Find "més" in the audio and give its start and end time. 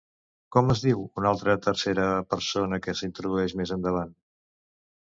3.63-3.79